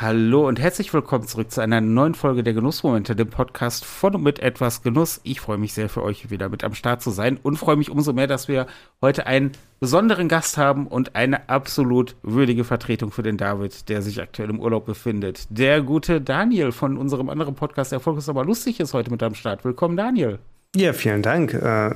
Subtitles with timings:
[0.00, 4.22] Hallo und herzlich willkommen zurück zu einer neuen Folge der Genussmomente, dem Podcast von und
[4.22, 5.20] mit etwas Genuss.
[5.24, 7.90] Ich freue mich sehr für euch wieder mit am Start zu sein und freue mich
[7.90, 8.66] umso mehr, dass wir
[9.02, 14.22] heute einen besonderen Gast haben und eine absolut würdige Vertretung für den David, der sich
[14.22, 15.46] aktuell im Urlaub befindet.
[15.50, 19.34] Der gute Daniel von unserem anderen Podcast Erfolg ist aber lustig ist heute mit am
[19.34, 19.66] Start.
[19.66, 20.38] Willkommen, Daniel.
[20.74, 21.52] Ja, vielen Dank.
[21.52, 21.90] Äh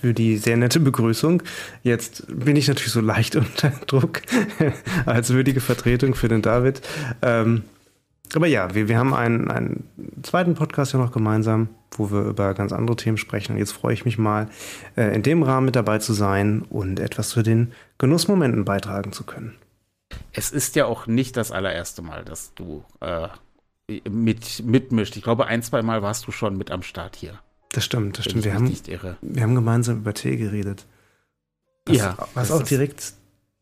[0.00, 1.42] für die sehr nette Begrüßung.
[1.82, 4.22] Jetzt bin ich natürlich so leicht unter Druck
[5.06, 6.82] als würdige Vertretung für den David.
[7.22, 7.62] Ähm,
[8.34, 9.84] aber ja, wir, wir haben einen, einen
[10.22, 13.52] zweiten Podcast ja noch gemeinsam, wo wir über ganz andere Themen sprechen.
[13.52, 14.48] Und jetzt freue ich mich mal,
[14.96, 19.24] äh, in dem Rahmen mit dabei zu sein und etwas zu den Genussmomenten beitragen zu
[19.24, 19.54] können.
[20.32, 23.28] Es ist ja auch nicht das allererste Mal, dass du äh,
[24.08, 25.16] mit, mitmischt.
[25.16, 27.38] Ich glaube, ein, zwei Mal warst du schon mit am Start hier.
[27.74, 28.44] Das stimmt, das stimmt.
[28.44, 28.72] Wir haben,
[29.20, 30.86] wir haben gemeinsam über Tee geredet.
[31.86, 32.16] Was, ja.
[32.34, 33.14] Was auch direkt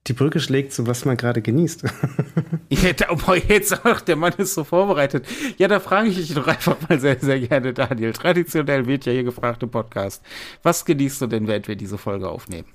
[0.06, 1.84] die Brücke schlägt, zu was man gerade genießt.
[2.68, 5.26] ja, da, oh, jetzt auch, der Mann ist so vorbereitet.
[5.56, 8.12] Ja, da frage ich dich doch einfach mal sehr, sehr gerne, Daniel.
[8.12, 10.22] Traditionell wird ja hier gefragt im Podcast.
[10.62, 12.68] Was genießt du denn, während wir diese Folge aufnehmen?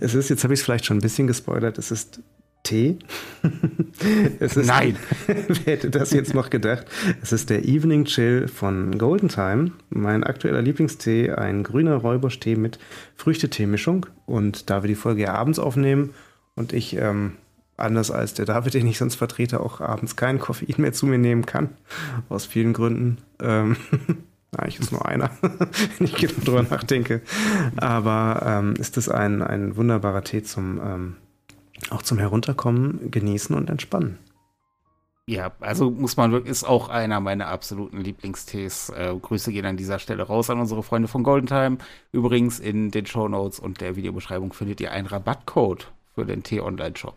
[0.00, 2.20] Es ist, jetzt habe ich es vielleicht schon ein bisschen gespoilert, es ist
[2.66, 2.98] Tee.
[4.40, 4.96] ist, Nein.
[5.26, 6.86] wer hätte das jetzt noch gedacht?
[7.22, 9.70] Es ist der Evening Chill von Golden Time.
[9.88, 12.80] Mein aktueller Lieblingstee, ein grüner Räubusch-Tee mit
[13.14, 14.06] Früchtetee-Mischung.
[14.26, 16.12] Und da wir die Folge ja abends aufnehmen
[16.56, 17.34] und ich, ähm,
[17.76, 21.18] anders als der David, den ich sonst vertrete, auch abends kein Koffein mehr zu mir
[21.18, 21.68] nehmen kann,
[22.28, 23.18] aus vielen Gründen.
[23.40, 23.76] Ähm,
[24.56, 27.20] eigentlich ist nur einer, wenn ich genau drüber nachdenke.
[27.76, 31.16] Aber ähm, ist das ein, ein wunderbarer Tee zum ähm,
[31.90, 34.18] auch zum Herunterkommen, genießen und entspannen.
[35.28, 38.90] Ja, also muss man wirklich, ist auch einer meiner absoluten Lieblingstees.
[38.90, 41.78] Äh, Grüße gehen an dieser Stelle raus an unsere Freunde von Golden Time.
[42.12, 46.60] Übrigens in den Show Notes und der Videobeschreibung findet ihr einen Rabattcode für den Tee
[46.60, 47.16] Online Shop.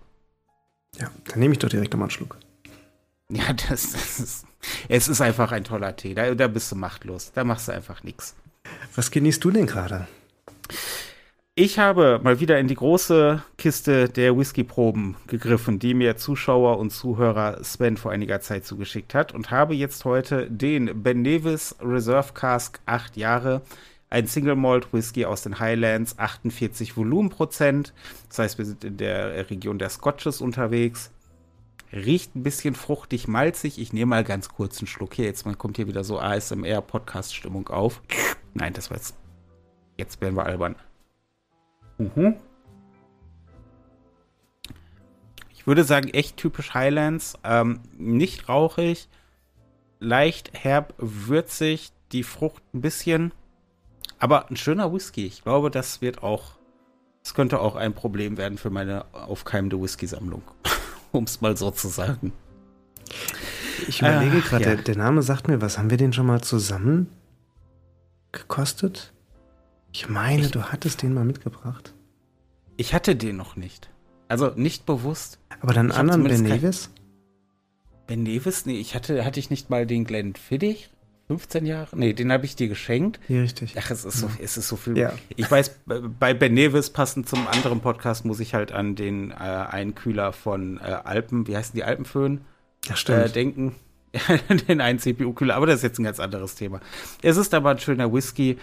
[0.98, 2.38] Ja, dann nehme ich doch direkt nochmal einen Schluck.
[3.32, 4.48] Ja, das, das ist,
[4.88, 6.16] es ist einfach ein toller Tee.
[6.16, 7.32] Da, da bist du machtlos.
[7.32, 8.36] Da machst du einfach nichts.
[8.96, 10.08] Was genießt du denn gerade?
[11.62, 16.92] Ich habe mal wieder in die große Kiste der Whisky-Proben gegriffen, die mir Zuschauer und
[16.92, 22.32] Zuhörer Sven vor einiger Zeit zugeschickt hat und habe jetzt heute den Ben Nevis Reserve
[22.34, 23.62] Cask 8 Jahre,
[24.10, 27.94] ein Single Malt Whisky aus den Highlands, 48 Volumenprozent.
[28.30, 31.12] Das heißt, wir sind in der Region der Scotches unterwegs.
[31.92, 33.82] Riecht ein bisschen fruchtig, malzig.
[33.82, 35.26] Ich nehme mal ganz kurz einen Schluck hier.
[35.26, 38.02] Jetzt kommt hier wieder so ASMR-Podcast-Stimmung auf.
[38.54, 39.18] Nein, das war jetzt.
[39.98, 40.78] Jetzt werden wir albern.
[42.00, 42.36] Mhm.
[45.54, 47.36] Ich würde sagen, echt typisch Highlands.
[47.44, 49.08] Ähm, nicht rauchig,
[50.00, 53.32] leicht herb, würzig, die Frucht ein bisschen.
[54.18, 55.26] Aber ein schöner Whisky.
[55.28, 56.58] Ich glaube, das wird auch.
[57.24, 60.42] Das könnte auch ein Problem werden für meine aufkeimende Whisky-Sammlung.
[61.12, 62.32] um es mal so zu sagen.
[63.88, 64.76] Ich überlege gerade, ja.
[64.76, 67.08] der, der, Name sagt mir, was haben wir den schon mal zusammen
[68.32, 69.14] gekostet?
[69.92, 71.94] Ich meine, ich, du hattest den mal mitgebracht.
[72.78, 73.90] Ich hatte den noch nicht.
[74.28, 75.40] Also nicht bewusst.
[75.62, 76.92] Aber dann einen anderen Ben Nevis?
[78.08, 78.66] Ben Nevis?
[78.66, 80.90] Nee, ich hatte, hatte ich nicht mal den Glenn Fiddich?
[81.28, 81.96] 15 Jahre?
[81.96, 83.20] Nee, den habe ich dir geschenkt.
[83.28, 83.76] Ja, richtig.
[83.78, 84.98] Ach, es ist so, es ist so viel.
[84.98, 85.14] Ja.
[85.36, 89.36] Ich weiß, bei Ben Nevis, passend zum anderen Podcast, muss ich halt an den äh,
[89.36, 92.42] Einkühler von äh, Alpen, wie heißen die Alpenföhn?
[92.86, 93.26] Ja, stimmt.
[93.26, 93.76] Äh, denken.
[94.68, 96.80] den einen CPU-Kühler, aber das ist jetzt ein ganz anderes Thema.
[97.22, 98.58] Es ist aber ein schöner Whisky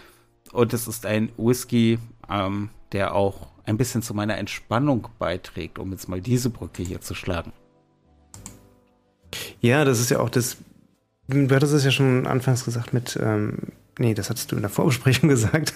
[0.57, 1.99] und es ist ein Whisky,
[2.31, 7.01] ähm, der auch ein bisschen zu meiner Entspannung beiträgt, um jetzt mal diese Brücke hier
[7.01, 7.53] zu schlagen.
[9.61, 10.57] Ja, das ist ja auch das.
[11.29, 13.19] Du hattest es ja schon anfangs gesagt mit.
[13.21, 13.59] Ähm,
[13.99, 15.75] nee, das hattest du in der Vorbesprechung gesagt.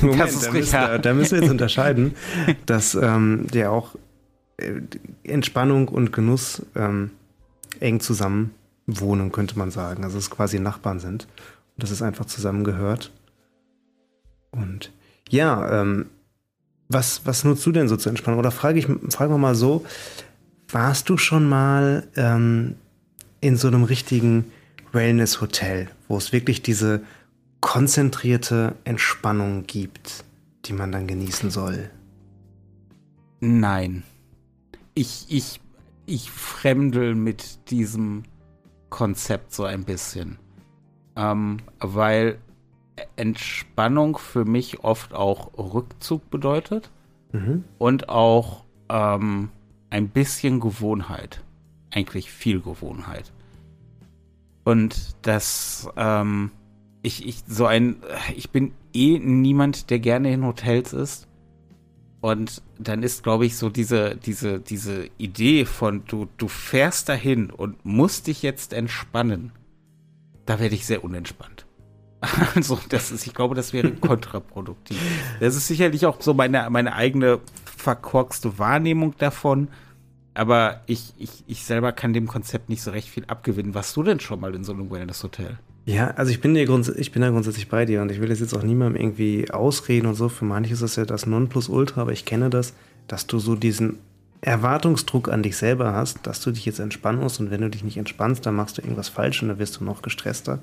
[0.00, 0.98] Moment, das ist da, müssen, ja.
[0.98, 2.14] da müssen wir jetzt unterscheiden,
[2.66, 3.96] dass ähm, der auch
[4.56, 4.80] äh,
[5.24, 7.10] Entspannung und Genuss ähm,
[7.80, 8.52] eng zusammen
[8.86, 10.04] wohnen, könnte man sagen.
[10.04, 11.26] Also es quasi Nachbarn sind
[11.74, 13.10] und dass es einfach zusammengehört.
[14.56, 14.92] Und
[15.28, 16.06] ja, ähm,
[16.88, 18.38] was, was nutzt du denn so zur Entspannung?
[18.38, 19.84] Oder frage ich frage wir mal so,
[20.68, 22.76] warst du schon mal ähm,
[23.40, 24.50] in so einem richtigen
[24.92, 27.02] Wellness-Hotel, wo es wirklich diese
[27.60, 30.24] konzentrierte Entspannung gibt,
[30.64, 31.90] die man dann genießen soll?
[33.40, 34.02] Nein.
[34.94, 35.60] Ich, ich,
[36.06, 38.22] ich fremdel mit diesem
[38.88, 40.38] Konzept so ein bisschen.
[41.16, 42.38] Ähm, weil
[43.16, 46.90] Entspannung für mich oft auch Rückzug bedeutet
[47.32, 47.64] mhm.
[47.78, 49.50] und auch ähm,
[49.90, 51.42] ein bisschen Gewohnheit.
[51.90, 53.32] Eigentlich viel Gewohnheit.
[54.64, 56.50] Und das, ähm,
[57.02, 57.96] ich, ich, so ein,
[58.34, 61.28] ich bin eh niemand, der gerne in Hotels ist.
[62.20, 67.50] Und dann ist, glaube ich, so diese, diese, diese Idee von, du, du fährst dahin
[67.50, 69.52] und musst dich jetzt entspannen.
[70.46, 71.65] Da werde ich sehr unentspannt.
[72.54, 74.98] Also, das ist, ich glaube, das wäre kontraproduktiv.
[75.40, 77.40] Das ist sicherlich auch so meine, meine eigene
[77.76, 79.68] verkorkste Wahrnehmung davon.
[80.34, 83.74] Aber ich, ich, ich selber kann dem Konzept nicht so recht viel abgewinnen.
[83.74, 85.58] Warst du denn schon mal in so einem Wellness-Hotel?
[85.86, 88.40] Ja, also ich bin, dir ich bin da grundsätzlich bei dir und ich will das
[88.40, 90.28] jetzt auch niemandem irgendwie ausreden und so.
[90.28, 92.74] Für manche ist das ja das Nonplusultra, aber ich kenne das,
[93.06, 94.00] dass du so diesen
[94.40, 97.84] Erwartungsdruck an dich selber hast, dass du dich jetzt entspannen musst und wenn du dich
[97.84, 100.58] nicht entspannst, dann machst du irgendwas falsch und dann wirst du noch gestresster.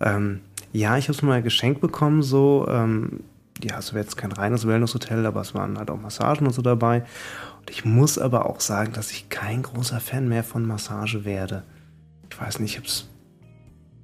[0.00, 0.40] Ähm,
[0.74, 3.20] ja, ich habe es mal geschenkt bekommen, so, ähm,
[3.62, 6.62] ja, es wäre jetzt kein reines Wellness-Hotel, aber es waren halt auch Massagen und so
[6.62, 7.04] dabei.
[7.60, 11.62] Und ich muss aber auch sagen, dass ich kein großer Fan mehr von Massage werde.
[12.28, 13.08] Ich weiß nicht, ich habe es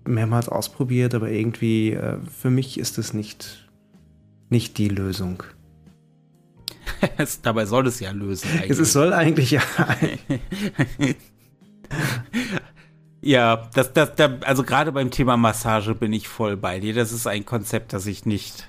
[0.06, 3.69] mehrmals ausprobiert, aber irgendwie äh, für mich ist es nicht,
[4.49, 5.43] nicht die Lösung.
[7.43, 8.49] Dabei soll es ja lösen.
[8.49, 8.70] Eigentlich.
[8.78, 9.62] Es soll eigentlich ja.
[13.20, 16.94] ja, das, das, das, also gerade beim Thema Massage bin ich voll bei dir.
[16.94, 18.69] Das ist ein Konzept, das ich nicht.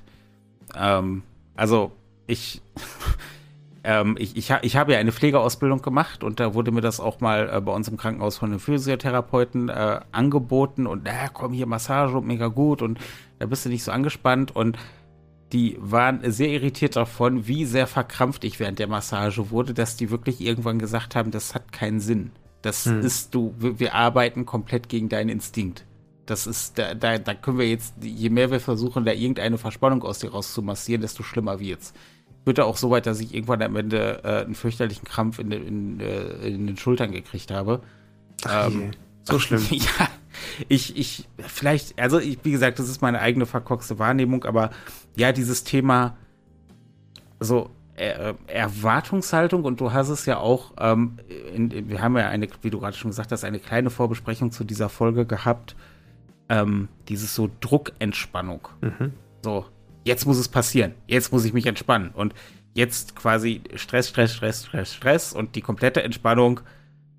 [0.76, 1.24] Ähm,
[1.56, 1.92] also
[2.28, 2.62] ich
[3.84, 7.20] ähm, ich, ich, ich habe ja eine Pflegeausbildung gemacht und da wurde mir das auch
[7.20, 11.66] mal äh, bei uns im Krankenhaus von einem Physiotherapeuten äh, angeboten und na komm hier
[11.66, 13.00] Massage und mega gut und
[13.40, 14.78] da bist du nicht so angespannt und
[15.52, 20.10] die waren sehr irritiert davon, wie sehr verkrampft ich während der Massage wurde, dass die
[20.10, 22.32] wirklich irgendwann gesagt haben, das hat keinen Sinn.
[22.62, 23.02] Das hm.
[23.02, 25.86] ist du, wir, wir arbeiten komplett gegen deinen Instinkt.
[26.26, 30.04] Das ist, da, da, da können wir jetzt, je mehr wir versuchen, da irgendeine Verspannung
[30.04, 31.94] aus dir rauszumassieren, desto schlimmer wird's
[32.46, 36.00] wird auch so weit, dass ich irgendwann am Ende äh, einen fürchterlichen Krampf in, in,
[36.00, 37.82] äh, in, den Schultern gekriegt habe.
[38.46, 38.92] Ach ähm,
[39.24, 39.66] so schlimm.
[39.70, 40.10] ja,
[40.68, 44.72] ich, ich, vielleicht, also ich, wie gesagt, das ist meine eigene verkorkste Wahrnehmung, aber
[45.16, 46.18] ja, dieses Thema
[47.40, 51.20] so äh, Erwartungshaltung und du hast es ja auch, ähm,
[51.54, 54.64] in, wir haben ja eine, wie du gerade schon gesagt hast, eine kleine Vorbesprechung zu
[54.64, 55.76] dieser Folge gehabt,
[56.50, 58.68] ähm, dieses so Druckentspannung.
[58.82, 59.14] Mhm.
[59.44, 59.66] So,
[60.04, 60.94] jetzt muss es passieren.
[61.08, 62.12] Jetzt muss ich mich entspannen.
[62.12, 62.34] Und
[62.74, 66.62] jetzt quasi Stress, Stress, Stress, Stress, Stress und die komplette Entspannung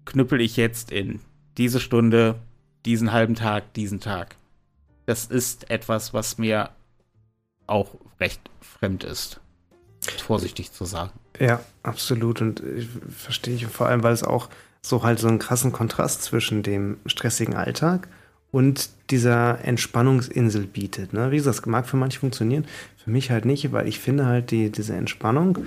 [0.05, 1.21] knüppel ich jetzt in
[1.59, 2.37] diese Stunde,
[2.85, 4.37] diesen halben Tag, diesen Tag.
[5.07, 6.71] Das ist etwas, was mir
[7.67, 9.42] auch recht fremd ist.
[10.11, 11.11] Vorsichtig zu sagen.
[11.39, 12.41] Ja, absolut.
[12.41, 14.49] Und ich verstehe ich vor allem, weil es auch
[14.83, 18.09] so halt so einen krassen Kontrast zwischen dem stressigen Alltag
[18.51, 21.13] und dieser Entspannungsinsel bietet.
[21.13, 21.31] Ne?
[21.31, 22.67] Wie gesagt, das mag für manche funktionieren,
[23.03, 25.59] für mich halt nicht, weil ich finde halt, die, diese Entspannung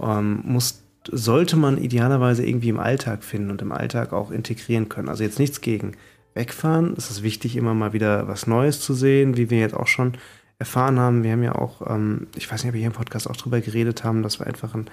[0.00, 5.08] ähm, muss, sollte man idealerweise irgendwie im Alltag finden und im Alltag auch integrieren können.
[5.08, 5.92] Also jetzt nichts gegen
[6.34, 6.94] wegfahren.
[6.96, 10.12] Es ist wichtig, immer mal wieder was Neues zu sehen, wie wir jetzt auch schon
[10.58, 11.22] erfahren haben.
[11.22, 13.60] Wir haben ja auch, ähm, ich weiß nicht, ob wir hier im Podcast auch drüber
[13.60, 14.86] geredet haben, dass wir einfach ein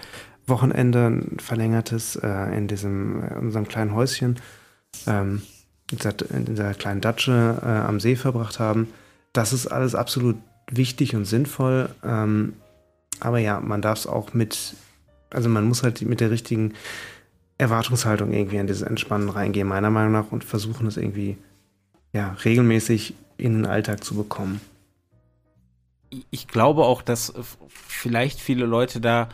[0.45, 4.39] Wochenende, ein verlängertes äh, in diesem, in äh, unserem kleinen Häuschen
[5.07, 5.41] ähm,
[5.91, 8.87] in dieser kleinen Datsche äh, am See verbracht haben.
[9.31, 10.37] Das ist alles absolut
[10.69, 11.89] wichtig und sinnvoll.
[12.03, 12.53] Ähm,
[13.19, 14.75] aber ja, man darf es auch mit,
[15.29, 16.73] also man muss halt mit der richtigen
[17.57, 21.37] Erwartungshaltung irgendwie an dieses Entspannen reingehen, meiner Meinung nach, und versuchen es irgendwie
[22.11, 24.59] ja, regelmäßig in den Alltag zu bekommen.
[26.31, 27.33] Ich glaube auch, dass
[27.67, 29.29] vielleicht viele Leute da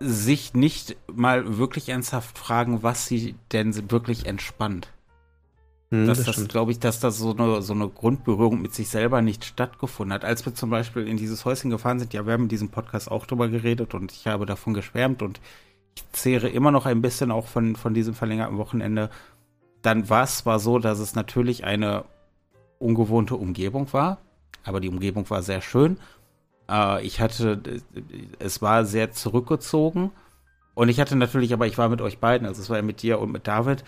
[0.00, 4.88] sich nicht mal wirklich ernsthaft fragen, was sie denn wirklich entspannt.
[5.90, 8.88] Hm, dass das, das glaube ich, dass da so eine, so eine Grundberührung mit sich
[8.88, 10.24] selber nicht stattgefunden hat.
[10.24, 13.10] Als wir zum Beispiel in dieses Häuschen gefahren sind, ja, wir haben in diesem Podcast
[13.10, 15.40] auch drüber geredet und ich habe davon geschwärmt und
[15.96, 19.10] ich zehre immer noch ein bisschen auch von, von diesem verlängerten Wochenende.
[19.82, 22.04] Dann war es zwar so, dass es natürlich eine
[22.78, 24.18] ungewohnte Umgebung war,
[24.64, 25.98] aber die Umgebung war sehr schön.
[26.70, 27.62] Äh, ich hatte,
[28.38, 30.12] es war sehr zurückgezogen
[30.74, 33.02] und ich hatte natürlich, aber ich war mit euch beiden, also es war ja mit
[33.02, 33.84] dir und mit David,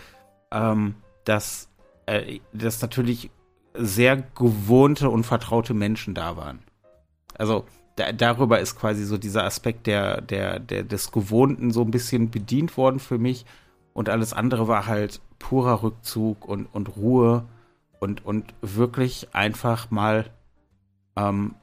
[0.53, 1.71] ähm, dass
[2.11, 3.31] äh, dass natürlich
[3.75, 6.59] sehr gewohnte und vertraute Menschen da waren.
[7.39, 7.65] Also
[7.97, 12.31] da, darüber ist quasi so dieser Aspekt der, der, der, des Gewohnten so ein bisschen
[12.31, 13.47] bedient worden für mich.
[13.93, 17.45] Und alles andere war halt purer Rückzug und, und Ruhe
[18.01, 20.31] und, und wirklich einfach mal
[21.17, 21.55] ähm,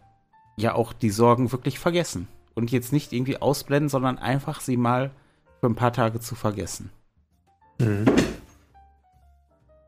[0.57, 2.27] ja auch die Sorgen wirklich vergessen.
[2.55, 5.11] Und jetzt nicht irgendwie ausblenden, sondern einfach sie mal
[5.59, 6.89] für ein paar Tage zu vergessen.
[7.79, 8.05] Mhm.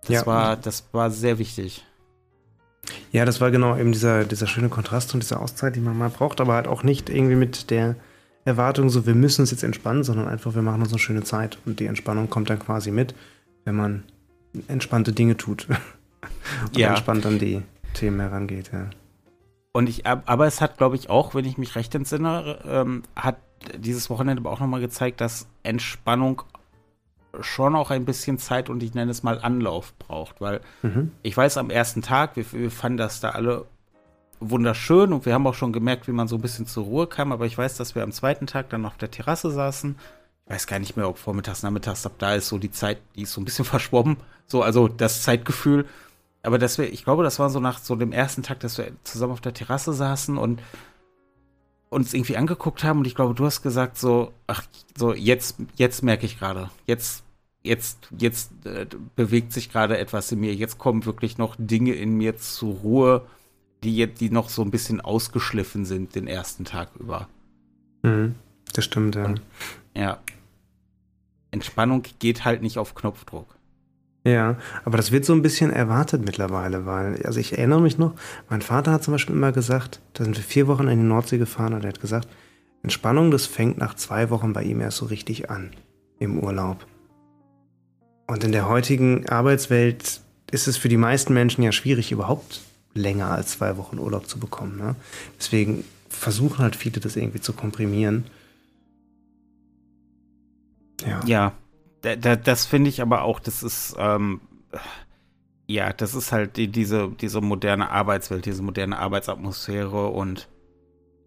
[0.01, 0.25] Das, ja.
[0.25, 1.85] war, das war sehr wichtig.
[3.11, 6.09] Ja, das war genau eben dieser, dieser schöne Kontrast und diese Auszeit, die man mal
[6.09, 7.95] braucht, aber halt auch nicht irgendwie mit der
[8.45, 11.57] Erwartung, so wir müssen uns jetzt entspannen, sondern einfach, wir machen uns eine schöne Zeit.
[11.65, 13.13] Und die Entspannung kommt dann quasi mit,
[13.65, 14.03] wenn man
[14.67, 15.67] entspannte Dinge tut.
[16.65, 16.89] und ja.
[16.89, 17.61] entspannt an die
[17.93, 18.89] Themen herangeht, ja.
[19.71, 23.38] Und ich, aber es hat, glaube ich, auch, wenn ich mich recht entsinne, ähm, hat
[23.77, 26.43] dieses Wochenende aber auch nochmal gezeigt, dass Entspannung
[27.41, 31.11] schon auch ein bisschen Zeit und ich nenne es mal Anlauf braucht, weil mhm.
[31.21, 33.65] ich weiß am ersten Tag, wir, wir, fanden das da alle
[34.39, 37.31] wunderschön und wir haben auch schon gemerkt, wie man so ein bisschen zur Ruhe kam,
[37.31, 39.95] aber ich weiß, dass wir am zweiten Tag dann auf der Terrasse saßen.
[40.45, 43.23] Ich weiß gar nicht mehr, ob vormittags, nachmittags, ab da ist so die Zeit, die
[43.23, 45.85] ist so ein bisschen verschwommen, so also das Zeitgefühl.
[46.41, 48.91] Aber dass wir, ich glaube, das war so nach so dem ersten Tag, dass wir
[49.03, 50.62] zusammen auf der Terrasse saßen und
[51.89, 54.63] uns irgendwie angeguckt haben und ich glaube, du hast gesagt so, ach,
[54.96, 57.24] so jetzt, jetzt merke ich gerade, jetzt,
[57.63, 62.13] jetzt, jetzt äh, bewegt sich gerade etwas in mir, jetzt kommen wirklich noch Dinge in
[62.15, 63.25] mir zur Ruhe,
[63.84, 67.27] die jetzt, die noch so ein bisschen ausgeschliffen sind den ersten Tag über.
[68.03, 68.36] Mhm,
[68.74, 69.25] das stimmt, ja.
[69.25, 69.41] Und,
[69.96, 70.19] ja.
[71.51, 73.58] Entspannung geht halt nicht auf Knopfdruck.
[74.25, 78.13] Ja, aber das wird so ein bisschen erwartet mittlerweile, weil, also ich erinnere mich noch,
[78.49, 81.38] mein Vater hat zum Beispiel immer gesagt, da sind wir vier Wochen in die Nordsee
[81.38, 82.27] gefahren und er hat gesagt,
[82.83, 85.71] Entspannung, das fängt nach zwei Wochen bei ihm erst so richtig an
[86.19, 86.85] im Urlaub.
[88.27, 90.21] Und in der heutigen Arbeitswelt
[90.51, 92.61] ist es für die meisten Menschen ja schwierig, überhaupt
[92.93, 94.77] länger als zwei Wochen Urlaub zu bekommen.
[94.77, 94.95] Ne?
[95.38, 98.25] Deswegen versuchen halt viele, das irgendwie zu komprimieren.
[101.05, 101.21] Ja.
[101.25, 101.53] Ja,
[102.01, 104.41] da, da, das finde ich aber auch, das ist, ähm,
[105.68, 110.48] ja, das ist halt die, diese, diese moderne Arbeitswelt, diese moderne Arbeitsatmosphäre und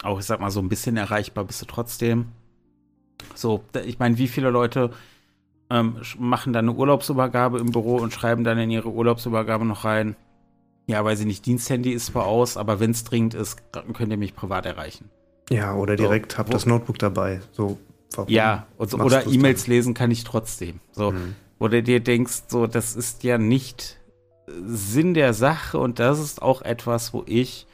[0.03, 2.27] auch, ich sag mal, so ein bisschen erreichbar bist du trotzdem.
[3.35, 4.91] So, ich meine, wie viele Leute
[5.71, 10.17] ähm, machen dann eine Urlaubsübergabe im Büro und schreiben dann in ihre Urlaubsübergabe noch rein,
[10.87, 14.19] ja, weil sie nicht Diensthandy ist zwar aus, aber wenn es dringend ist, könnt ihr
[14.19, 15.09] mich privat erreichen.
[15.51, 17.41] Ja, oder direkt so, habt das Notebook dabei.
[17.53, 17.79] So
[18.17, 20.81] Warum ja, und, oder E-Mails lesen kann ich trotzdem.
[20.93, 21.35] So, mhm.
[21.59, 24.01] Oder dir denkst, so, das ist ja nicht
[24.65, 27.67] Sinn der Sache und das ist auch etwas, wo ich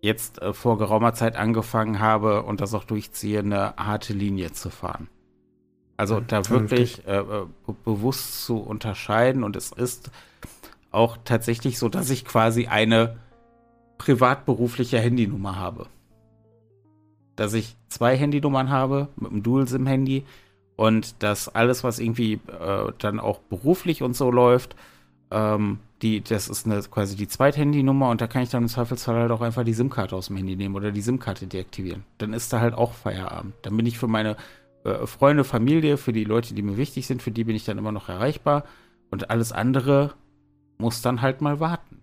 [0.00, 4.70] jetzt äh, vor geraumer Zeit angefangen habe und das auch durchziehe, eine harte Linie zu
[4.70, 5.08] fahren.
[5.96, 7.46] Also da wirklich äh, äh
[7.84, 10.10] bewusst zu unterscheiden und es ist
[10.90, 13.16] auch tatsächlich so, dass ich quasi eine
[13.98, 15.86] privatberufliche Handynummer habe
[17.36, 20.24] dass ich zwei Handynummern habe mit einem Dual-SIM-Handy
[20.76, 24.76] und dass alles, was irgendwie äh, dann auch beruflich und so läuft,
[25.30, 29.16] ähm, die, das ist eine, quasi die Zweithandynummer und da kann ich dann im Zweifelsfall
[29.16, 32.04] halt auch einfach die SIM-Karte aus dem Handy nehmen oder die SIM-Karte deaktivieren.
[32.18, 33.54] Dann ist da halt auch Feierabend.
[33.62, 34.36] Dann bin ich für meine
[34.84, 37.78] äh, Freunde, Familie, für die Leute, die mir wichtig sind, für die bin ich dann
[37.78, 38.64] immer noch erreichbar
[39.10, 40.14] und alles andere
[40.78, 41.95] muss dann halt mal warten.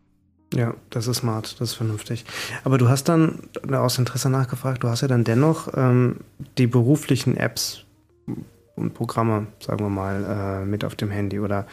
[0.55, 2.25] Ja, das ist smart, das ist vernünftig.
[2.63, 3.39] Aber du hast dann
[3.71, 6.17] aus Interesse nachgefragt, du hast ja dann dennoch ähm,
[6.57, 7.85] die beruflichen Apps
[8.75, 11.39] und Programme, sagen wir mal, äh, mit auf dem Handy.
[11.39, 11.65] Oder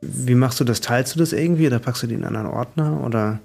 [0.00, 0.80] wie machst du das?
[0.80, 3.02] Teilst du das irgendwie oder packst du die in einen anderen Ordner?
[3.04, 3.40] Oder?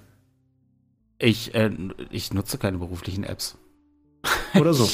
[1.19, 1.71] Ich, äh,
[2.09, 3.57] ich nutze keine beruflichen Apps.
[4.59, 4.89] Oder so.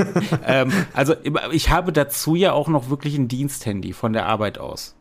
[0.46, 1.14] ähm, also
[1.52, 4.94] ich habe dazu ja auch noch wirklich ein Diensthandy von der Arbeit aus.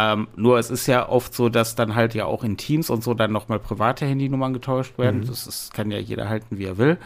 [0.00, 3.02] Ähm, nur es ist ja oft so, dass dann halt ja auch in Teams und
[3.02, 5.22] so dann nochmal private Handynummern getauscht werden.
[5.22, 5.26] Mhm.
[5.26, 6.98] Das ist, kann ja jeder halten, wie er will.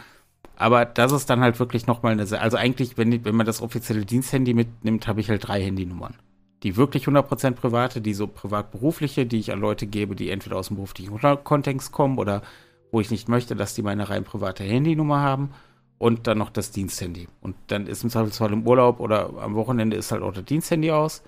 [0.57, 4.05] Aber das ist dann halt wirklich nochmal eine, also eigentlich, wenn, wenn man das offizielle
[4.05, 6.13] Diensthandy mitnimmt, habe ich halt drei Handynummern.
[6.61, 10.67] Die wirklich 100% private, die so privat-berufliche, die ich an Leute gebe, die entweder aus
[10.67, 12.43] dem beruflichen Kontext kommen oder
[12.91, 15.49] wo ich nicht möchte, dass die meine rein private Handynummer haben
[15.97, 17.27] und dann noch das Diensthandy.
[17.41, 20.91] Und dann ist im Zweifelsfall im Urlaub oder am Wochenende ist halt auch das Diensthandy
[20.91, 21.23] aus.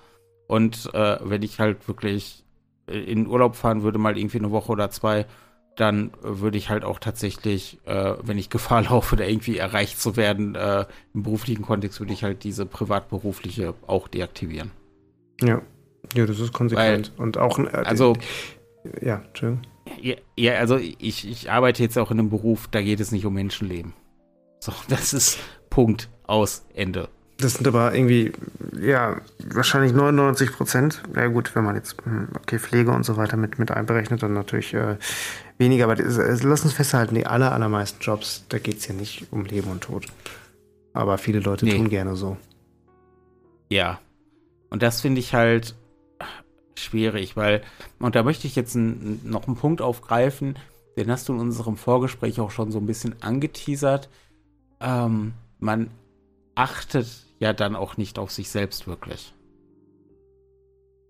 [0.46, 2.44] Und äh, wenn ich halt wirklich
[2.86, 5.26] in Urlaub fahren würde, mal irgendwie eine Woche oder zwei,
[5.76, 10.16] dann würde ich halt auch tatsächlich, äh, wenn ich Gefahr laufe, da irgendwie erreicht zu
[10.16, 14.70] werden, äh, im beruflichen Kontext, würde ich halt diese privatberufliche auch deaktivieren.
[15.42, 15.60] Ja,
[16.14, 17.12] ja, das ist konsequent.
[17.16, 18.14] Weil, Und auch, äh, also,
[19.00, 19.62] ja, Entschuldigung.
[20.00, 23.26] Ja, ja, also ich, ich arbeite jetzt auch in einem Beruf, da geht es nicht
[23.26, 23.92] um Menschenleben.
[24.60, 25.38] So, das ist
[25.70, 27.08] Punkt, aus, Ende.
[27.38, 28.32] Das sind aber irgendwie,
[28.80, 31.02] ja, wahrscheinlich 99 Prozent.
[31.14, 34.32] Ja gut, wenn man jetzt, hm, okay, Pflege und so weiter mit, mit einberechnet, dann
[34.32, 34.96] natürlich äh,
[35.58, 35.84] weniger.
[35.84, 39.44] Aber das, lass uns festhalten, die aller, allermeisten Jobs, da geht es ja nicht um
[39.44, 40.06] Leben und Tod.
[40.94, 41.76] Aber viele Leute nee.
[41.76, 42.38] tun gerne so.
[43.68, 44.00] Ja.
[44.70, 45.74] Und das finde ich halt
[46.78, 47.62] schwierig, weil,
[47.98, 50.58] und da möchte ich jetzt ein, noch einen Punkt aufgreifen,
[50.96, 54.08] den hast du in unserem Vorgespräch auch schon so ein bisschen angeteasert.
[54.80, 55.90] Ähm, man
[56.56, 57.06] achtet
[57.38, 59.32] ja dann auch nicht auf sich selbst wirklich.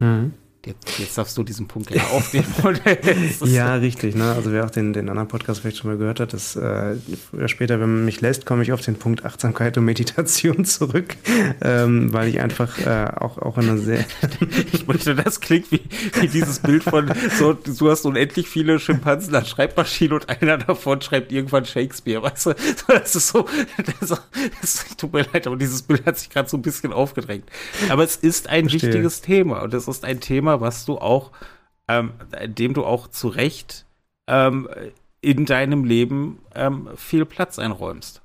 [0.01, 0.35] Mhm.
[0.67, 2.53] Jetzt, jetzt, darfst du diesen Punkt ja aufnehmen.
[3.45, 4.17] ja, richtig.
[4.17, 4.33] Ne?
[4.33, 6.97] Also wer auch den, den anderen Podcast vielleicht schon mal gehört hat, dass äh,
[7.47, 11.17] später, wenn man mich lässt, komme ich auf den Punkt Achtsamkeit und Meditation zurück,
[11.63, 14.05] ähm, weil ich einfach äh, auch, auch in einer sehr...
[14.73, 15.83] ich möchte, das klingt wie,
[16.21, 21.01] wie dieses Bild von, so, du hast unendlich viele Schimpansen an Schreibmaschine und einer davon
[21.01, 22.55] schreibt irgendwann Shakespeare, weißt du?
[22.89, 23.47] Das ist so,
[24.01, 24.21] das,
[24.61, 27.45] das tut mir leid, aber dieses Bild hat sich gerade so ein bisschen aufgedrängt.
[27.89, 28.91] Aber es ist ein Verstehe.
[28.91, 31.33] wichtiges Thema und es ist ein Thema, was du auch,
[31.89, 32.13] ähm,
[32.47, 33.87] dem du auch zu Recht
[34.27, 34.69] ähm,
[35.21, 38.23] in deinem Leben ähm, viel Platz einräumst.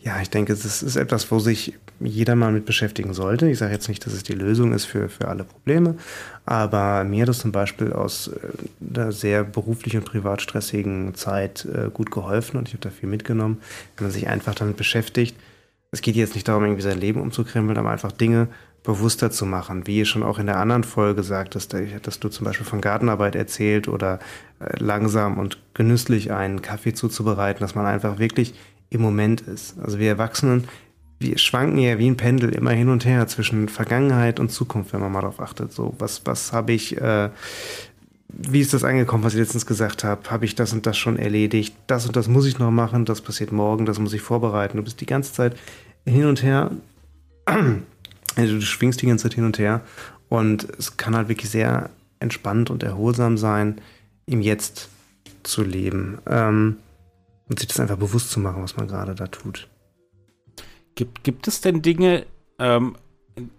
[0.00, 3.48] Ja, ich denke, es ist, etwas, wo sich jeder mal mit beschäftigen sollte.
[3.48, 5.96] Ich sage jetzt nicht, dass es die Lösung ist für, für alle Probleme,
[6.44, 11.64] aber mir hat es zum Beispiel aus äh, einer sehr beruflich und privat stressigen Zeit
[11.64, 13.60] äh, gut geholfen und ich habe da viel mitgenommen,
[13.96, 15.36] wenn man sich einfach damit beschäftigt.
[15.90, 18.48] Es geht jetzt nicht darum, irgendwie sein Leben umzukrempeln, aber einfach Dinge
[18.86, 19.86] bewusster zu machen.
[19.86, 23.34] Wie ihr schon auch in der anderen Folge sagtest, dass du zum Beispiel von Gartenarbeit
[23.34, 24.20] erzählt oder
[24.60, 28.54] äh, langsam und genüsslich einen Kaffee zuzubereiten, dass man einfach wirklich
[28.88, 29.76] im Moment ist.
[29.80, 30.68] Also wir Erwachsenen,
[31.18, 35.00] wir schwanken ja wie ein Pendel immer hin und her zwischen Vergangenheit und Zukunft, wenn
[35.00, 35.72] man mal darauf achtet.
[35.72, 37.30] So, was, was habe ich, äh,
[38.28, 40.30] wie ist das angekommen, was ich letztens gesagt habe?
[40.30, 41.74] Habe ich das und das schon erledigt?
[41.88, 44.76] Das und das muss ich noch machen, das passiert morgen, das muss ich vorbereiten.
[44.76, 45.56] Du bist die ganze Zeit
[46.04, 46.70] hin und her
[48.36, 49.80] also du schwingst die ganze Zeit hin und her
[50.28, 51.90] und es kann halt wirklich sehr
[52.20, 53.80] entspannt und erholsam sein,
[54.26, 54.88] im Jetzt
[55.42, 56.76] zu leben ähm,
[57.48, 59.68] und sich das einfach bewusst zu machen, was man gerade da tut.
[60.94, 62.26] Gibt, gibt es denn Dinge,
[62.58, 62.96] ähm,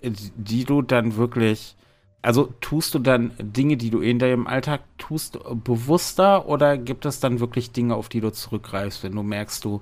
[0.02, 1.76] die du dann wirklich,
[2.22, 7.20] also tust du dann Dinge, die du in deinem Alltag tust, bewusster oder gibt es
[7.20, 9.82] dann wirklich Dinge, auf die du zurückgreifst, wenn du merkst, du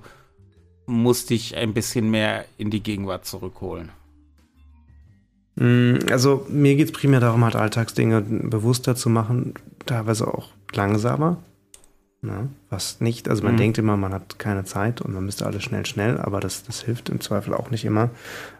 [0.86, 3.90] musst dich ein bisschen mehr in die Gegenwart zurückholen?
[5.56, 11.38] Mm, also mir geht es primär darum, halt Alltagsdinge bewusster zu machen, teilweise auch langsamer.
[12.22, 12.48] Ne?
[12.70, 13.58] Was nicht, also man mhm.
[13.58, 16.82] denkt immer, man hat keine Zeit und man müsste alles schnell, schnell, aber das, das
[16.82, 18.10] hilft im Zweifel auch nicht immer.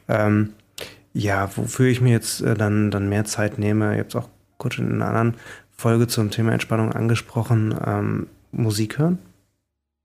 [0.09, 0.53] Ähm,
[1.13, 4.29] ja, wofür ich mir jetzt äh, dann, dann mehr Zeit nehme, ihr habt es auch
[4.59, 5.35] kurz in einer anderen
[5.77, 9.19] Folge zum Thema Entspannung angesprochen, ähm, Musik hören.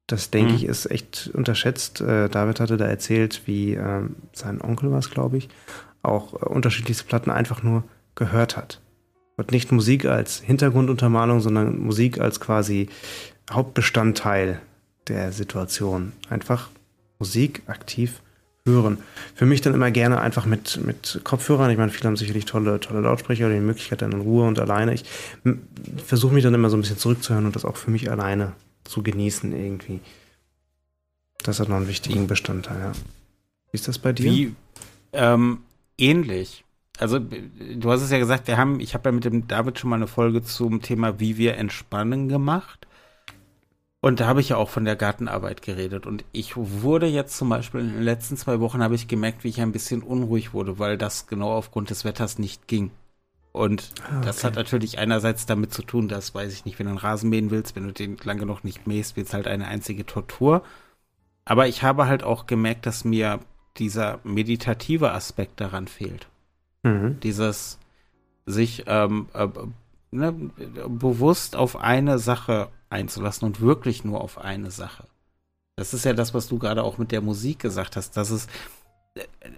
[0.08, 0.58] Das denke mhm.
[0.58, 2.02] ich ist echt unterschätzt.
[2.02, 4.02] Äh, David hatte da erzählt, wie äh,
[4.34, 5.50] sein Onkel war es, glaube ich,
[6.04, 7.84] auch äh, unterschiedlichste Platten einfach nur
[8.16, 8.82] gehört hat.
[9.38, 12.90] Und nicht Musik als Hintergrunduntermalung, sondern Musik als quasi
[13.52, 14.62] Hauptbestandteil
[15.08, 16.12] der Situation.
[16.30, 16.70] Einfach
[17.18, 18.22] Musik aktiv
[18.66, 19.00] hören.
[19.34, 21.72] Für mich dann immer gerne einfach mit, mit Kopfhörern.
[21.72, 24.60] Ich meine, viele haben sicherlich tolle, tolle Lautsprecher oder die Möglichkeit dann in Ruhe und
[24.60, 24.94] alleine.
[24.94, 25.06] Ich
[26.06, 29.02] versuche mich dann immer so ein bisschen zurückzuhören und das auch für mich alleine zu
[29.02, 30.00] genießen irgendwie.
[31.44, 32.92] Das hat noch einen wichtigen Bestandteil, ja.
[33.72, 34.32] Wie ist das bei dir?
[34.32, 34.56] Wie,
[35.14, 35.60] ähm,
[36.02, 36.66] ähnlich.
[37.00, 39.90] Also, du hast es ja gesagt, wir haben, ich habe ja mit dem David schon
[39.90, 42.88] mal eine Folge zum Thema, wie wir entspannen gemacht.
[44.02, 46.08] Und da habe ich ja auch von der Gartenarbeit geredet.
[46.08, 49.50] Und ich wurde jetzt zum Beispiel in den letzten zwei Wochen habe ich gemerkt, wie
[49.50, 52.90] ich ein bisschen unruhig wurde, weil das genau aufgrund des Wetters nicht ging.
[53.52, 54.26] Und ah, okay.
[54.26, 57.30] das hat natürlich einerseits damit zu tun, dass, weiß ich nicht, wenn du einen Rasen
[57.30, 60.64] mähen willst, wenn du den lange noch nicht mähst, wird es halt eine einzige Tortur.
[61.46, 63.40] Aber ich habe halt auch gemerkt, dass mir
[63.78, 66.28] dieser meditative Aspekt daran fehlt.
[66.84, 67.20] Mhm.
[67.22, 67.78] Dieses
[68.46, 69.48] sich ähm, äh,
[70.12, 70.34] ne,
[70.88, 75.06] bewusst auf eine Sache einzulassen und wirklich nur auf eine Sache.
[75.76, 78.48] Das ist ja das, was du gerade auch mit der Musik gesagt hast, dass es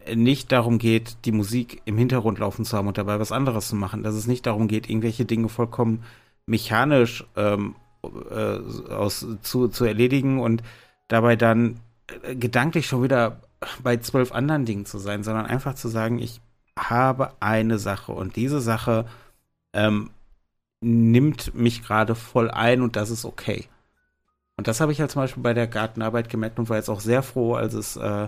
[0.05, 3.67] äh, nicht darum geht, die Musik im Hintergrund laufen zu haben und dabei was anderes
[3.67, 4.03] zu machen.
[4.03, 6.03] Dass es nicht darum geht, irgendwelche Dinge vollkommen
[6.45, 10.61] mechanisch ähm, äh, aus, zu, zu erledigen und
[11.07, 11.79] dabei dann
[12.23, 13.41] äh, gedanklich schon wieder
[13.83, 16.41] bei zwölf anderen Dingen zu sein, sondern einfach zu sagen, ich
[16.77, 19.05] habe eine Sache und diese Sache
[19.73, 20.09] ähm,
[20.81, 23.67] nimmt mich gerade voll ein und das ist okay.
[24.57, 26.99] Und das habe ich halt zum Beispiel bei der Gartenarbeit gemerkt und war jetzt auch
[26.99, 28.27] sehr froh, als es äh,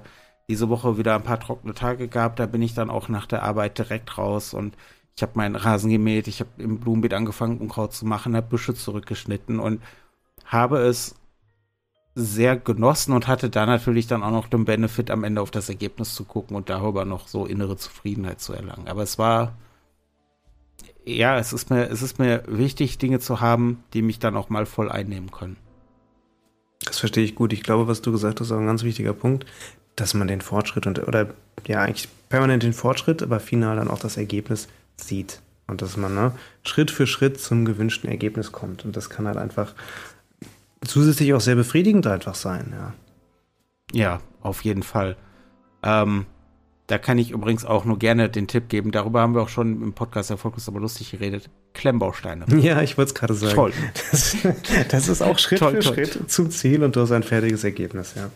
[0.49, 2.35] diese Woche wieder ein paar trockene Tage gab.
[2.35, 4.75] Da bin ich dann auch nach der Arbeit direkt raus und
[5.15, 8.73] ich habe meinen Rasen gemäht, ich habe im Blumenbeet angefangen, Unkraut zu machen, habe Büsche
[8.73, 9.81] zurückgeschnitten und
[10.45, 11.15] habe es
[12.15, 15.67] sehr genossen und hatte da natürlich dann auch noch den Benefit, am Ende auf das
[15.67, 18.87] Ergebnis zu gucken und darüber noch so innere Zufriedenheit zu erlangen.
[18.87, 19.57] Aber es war,
[21.03, 24.49] ja, es ist mir, es ist mir wichtig, Dinge zu haben, die mich dann auch
[24.49, 25.57] mal voll einnehmen können.
[26.85, 27.51] Das verstehe ich gut.
[27.51, 29.45] Ich glaube, was du gesagt hast, ist auch ein ganz wichtiger Punkt,
[29.97, 31.33] dass man den Fortschritt und, oder
[31.67, 35.41] ja, eigentlich permanent den Fortschritt, aber final dann auch das Ergebnis sieht.
[35.67, 36.31] Und dass man ne,
[36.63, 38.85] Schritt für Schritt zum gewünschten Ergebnis kommt.
[38.85, 39.73] Und das kann halt einfach
[40.85, 42.93] zusätzlich auch sehr befriedigend einfach sein, ja.
[43.91, 45.15] Ja, auf jeden Fall.
[45.83, 46.25] Ähm,
[46.87, 48.91] Da kann ich übrigens auch nur gerne den Tipp geben.
[48.91, 51.49] Darüber haben wir auch schon im Podcast Erfolglos aber lustig geredet.
[51.73, 52.45] Klemmbausteine.
[52.59, 53.55] Ja, ich wollte es gerade sagen.
[53.55, 53.73] Toll.
[54.11, 54.37] Das,
[54.89, 55.93] das, ist auch Schritt toll, für toll.
[55.95, 58.29] Schritt zum Ziel und du hast ein fertiges Ergebnis, ja.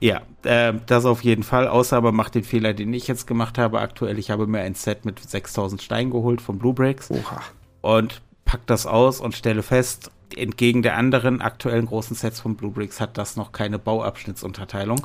[0.00, 1.68] Ja, äh, das auf jeden Fall.
[1.68, 4.18] Außer aber macht den Fehler, den ich jetzt gemacht habe aktuell.
[4.18, 7.10] Ich habe mir ein Set mit 6000 Steinen geholt von Blue Bricks.
[7.10, 7.40] Oha.
[7.80, 12.70] Und pack das aus und stelle fest, entgegen der anderen aktuellen großen Sets von Blue
[12.70, 15.02] Bricks hat das noch keine Bauabschnittsunterteilung.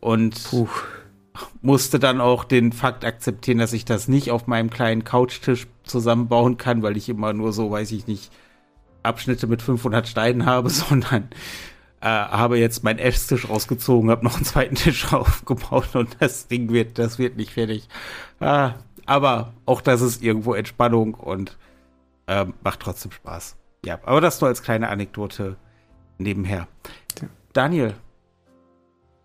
[0.00, 0.68] Und Puh.
[1.62, 6.56] musste dann auch den Fakt akzeptieren, dass ich das nicht auf meinem kleinen Couchtisch zusammenbauen
[6.56, 8.30] kann, weil ich immer nur so, weiß ich nicht,
[9.02, 11.28] Abschnitte mit 500 Steinen habe, sondern
[12.00, 16.70] äh, habe jetzt meinen Esstisch rausgezogen, habe noch einen zweiten Tisch aufgebaut und das Ding
[16.70, 17.88] wird, das wird nicht fertig.
[18.40, 18.74] Ah,
[19.06, 21.56] aber auch das ist irgendwo Entspannung und
[22.26, 23.56] äh, macht trotzdem Spaß.
[23.84, 25.56] Ja, aber das nur als kleine Anekdote
[26.18, 26.66] nebenher.
[27.20, 27.28] Ja.
[27.52, 27.94] Daniel,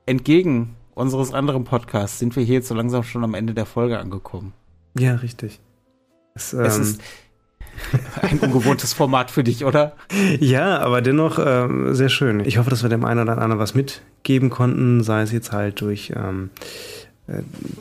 [0.06, 4.00] entgegen unseres anderen Podcasts sind wir hier jetzt so langsam schon am Ende der Folge
[4.00, 4.54] angekommen.
[4.98, 5.60] Ja, richtig.
[6.34, 7.02] Es, ähm, es ist
[8.22, 9.96] ein ungewohntes Format für dich, oder?
[10.40, 12.42] Ja, aber dennoch ähm, sehr schön.
[12.42, 15.82] Ich hoffe, dass wir dem einen oder anderen was mitgeben konnten, sei es jetzt halt
[15.82, 16.99] durch ähm, äh,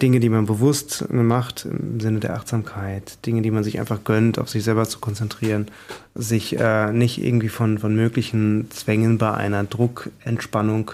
[0.03, 4.39] Dinge, die man bewusst macht im Sinne der Achtsamkeit, Dinge, die man sich einfach gönnt,
[4.39, 5.67] auf sich selber zu konzentrieren,
[6.15, 10.91] sich äh, nicht irgendwie von, von möglichen Zwängen bei einer Druckentspannung,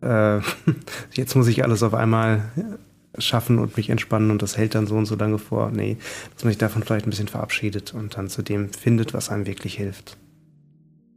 [0.00, 0.40] äh,
[1.12, 2.42] jetzt muss ich alles auf einmal
[3.18, 5.70] schaffen und mich entspannen und das hält dann so und so lange vor.
[5.70, 5.96] Nee,
[6.34, 9.46] dass man sich davon vielleicht ein bisschen verabschiedet und dann zu dem findet, was einem
[9.46, 10.16] wirklich hilft.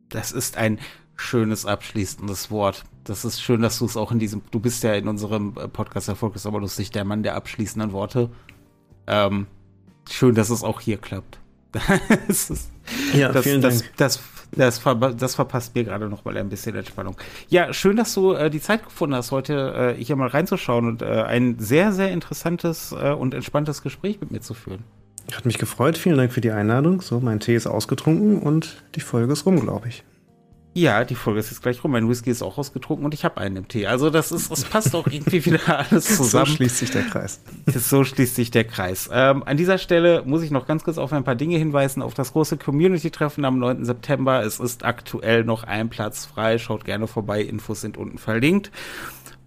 [0.09, 0.79] Das ist ein
[1.17, 2.83] schönes abschließendes Wort.
[3.03, 5.67] Das ist schön, dass du es auch in diesem, du bist ja in unserem äh,
[5.67, 8.29] Podcast Erfolg ist aber lustig, der Mann der abschließenden Worte.
[9.07, 9.47] Ähm,
[10.09, 11.39] schön, dass es auch hier klappt.
[12.27, 12.71] das ist,
[13.13, 13.93] ja, das, vielen das, Dank.
[13.97, 14.21] Das,
[14.55, 14.79] das,
[15.15, 17.15] das, verpasst mir gerade noch mal ein bisschen Entspannung.
[17.49, 21.01] Ja, schön, dass du äh, die Zeit gefunden hast, heute äh, hier mal reinzuschauen und
[21.01, 24.83] äh, ein sehr, sehr interessantes äh, und entspanntes Gespräch mit mir zu führen.
[25.33, 25.97] Hat mich gefreut.
[25.97, 27.01] Vielen Dank für die Einladung.
[27.01, 30.03] So, mein Tee ist ausgetrunken und die Folge ist rum, glaube ich.
[30.77, 31.89] Ja, die Folge ist jetzt gleich rum.
[31.89, 33.87] Mein Whisky ist auch ausgetrunken und ich habe einen im Tee.
[33.87, 35.59] Also das ist, es passt auch irgendwie wieder
[35.89, 36.45] alles zusammen.
[36.45, 37.41] So schließt sich der Kreis.
[37.67, 39.09] So schließt sich der Kreis.
[39.11, 42.03] Ähm, an dieser Stelle muss ich noch ganz kurz auf ein paar Dinge hinweisen.
[42.03, 43.85] Auf das große Community-Treffen am 9.
[43.85, 44.43] September.
[44.43, 46.59] Es ist aktuell noch ein Platz frei.
[46.59, 47.41] Schaut gerne vorbei.
[47.41, 48.69] Infos sind unten verlinkt.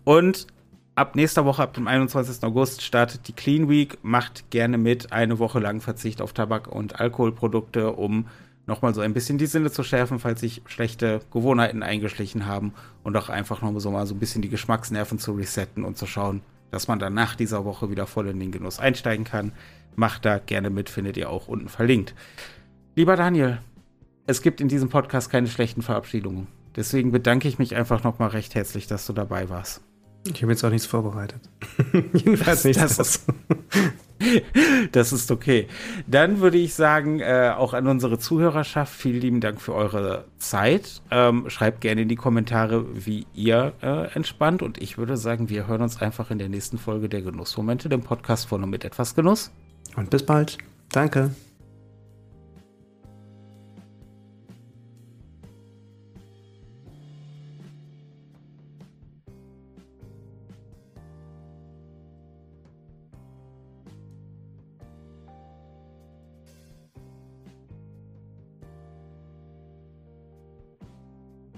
[0.03, 0.49] Und
[0.97, 2.43] ab nächster Woche, ab dem 21.
[2.43, 3.99] August, startet die Clean Week.
[4.03, 5.13] Macht gerne mit.
[5.13, 8.27] Eine Woche lang Verzicht auf Tabak und Alkoholprodukte, um
[8.67, 13.17] nochmal so ein bisschen die Sinne zu schärfen, falls sich schlechte Gewohnheiten eingeschlichen haben und
[13.17, 16.43] auch einfach nochmal so mal so ein bisschen die Geschmacksnerven zu resetten und zu schauen,
[16.71, 19.53] dass man dann nach dieser Woche wieder voll in den Genuss einsteigen kann.
[19.97, 22.15] Macht da gerne mit, findet ihr auch unten verlinkt.
[22.95, 23.59] Lieber Daniel,
[24.27, 26.47] es gibt in diesem Podcast keine schlechten Verabschiedungen.
[26.77, 29.81] Deswegen bedanke ich mich einfach nochmal recht herzlich, dass du dabei warst.
[30.27, 31.41] Ich habe jetzt auch nichts vorbereitet.
[32.13, 32.97] Jedenfalls nicht das.
[32.97, 33.27] das.
[34.93, 35.67] das ist okay.
[36.07, 41.03] Dann würde ich sagen, äh, auch an unsere Zuhörerschaft, vielen lieben Dank für eure Zeit.
[41.11, 44.63] Ähm, schreibt gerne in die Kommentare, wie ihr äh, entspannt.
[44.63, 48.03] Und ich würde sagen, wir hören uns einfach in der nächsten Folge der Genussmomente, dem
[48.03, 49.51] Podcast von und mit etwas Genuss.
[49.97, 50.59] Und bis bald.
[50.93, 51.31] Danke.